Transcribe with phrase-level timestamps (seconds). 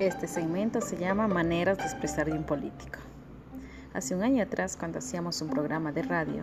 [0.00, 2.98] Este segmento se llama Maneras de expresar de un político.
[3.92, 6.42] Hace un año atrás, cuando hacíamos un programa de radio,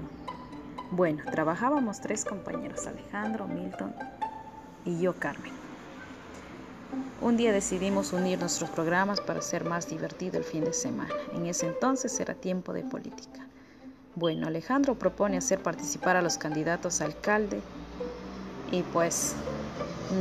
[0.92, 3.96] bueno, trabajábamos tres compañeros, Alejandro, Milton
[4.86, 5.54] y yo, Carmen.
[7.20, 11.16] Un día decidimos unir nuestros programas para hacer más divertido el fin de semana.
[11.34, 13.48] En ese entonces era tiempo de política.
[14.14, 17.60] Bueno, Alejandro propone hacer participar a los candidatos a alcalde
[18.72, 19.34] y pues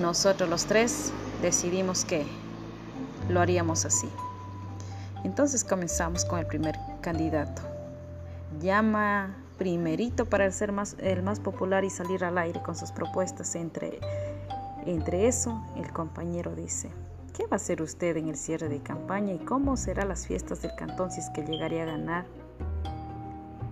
[0.00, 1.12] nosotros los tres
[1.42, 2.24] decidimos que
[3.28, 4.08] lo haríamos así.
[5.24, 7.62] Entonces comenzamos con el primer candidato.
[8.60, 13.54] Llama primerito para ser más, el más popular y salir al aire con sus propuestas.
[13.54, 13.98] Entre,
[14.84, 16.90] entre eso, el compañero dice,
[17.34, 20.62] ¿qué va a hacer usted en el cierre de campaña y cómo serán las fiestas
[20.62, 22.26] del cantón si es que llegaría a ganar?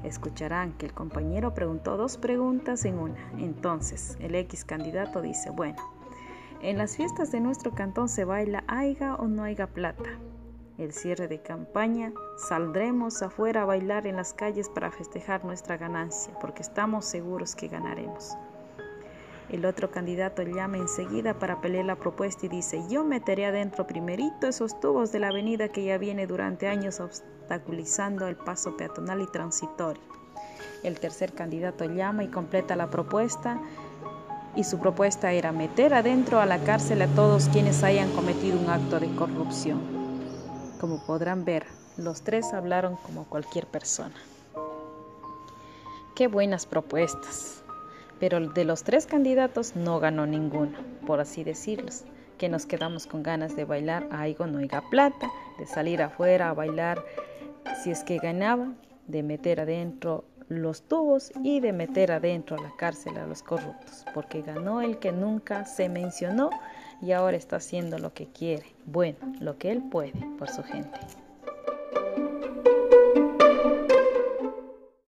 [0.02, 3.30] Escucharán que el compañero preguntó dos preguntas en una.
[3.38, 5.76] Entonces, el X candidato dice, bueno,
[6.64, 10.08] en las fiestas de nuestro cantón se baila haiga o no haiga plata.
[10.78, 16.32] El cierre de campaña saldremos afuera a bailar en las calles para festejar nuestra ganancia,
[16.40, 18.34] porque estamos seguros que ganaremos.
[19.50, 24.46] El otro candidato llama enseguida para pelear la propuesta y dice, yo meteré adentro primerito
[24.46, 29.26] esos tubos de la avenida que ya viene durante años obstaculizando el paso peatonal y
[29.26, 30.02] transitorio.
[30.82, 33.60] El tercer candidato llama y completa la propuesta
[34.56, 38.70] y su propuesta era meter adentro a la cárcel a todos quienes hayan cometido un
[38.70, 39.80] acto de corrupción.
[40.80, 41.66] Como podrán ver,
[41.96, 44.14] los tres hablaron como cualquier persona.
[46.14, 47.62] Qué buenas propuestas.
[48.20, 52.04] Pero de los tres candidatos no ganó ninguno, por así decirlos,
[52.38, 56.54] que nos quedamos con ganas de bailar a Aigo Noiga Plata, de salir afuera a
[56.54, 57.04] bailar
[57.82, 58.72] si es que ganaba,
[59.08, 64.04] de meter adentro los tubos y de meter adentro a la cárcel a los corruptos,
[64.14, 66.50] porque ganó el que nunca se mencionó
[67.00, 70.98] y ahora está haciendo lo que quiere, bueno, lo que él puede por su gente.